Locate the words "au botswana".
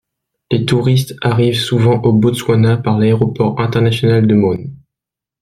2.01-2.75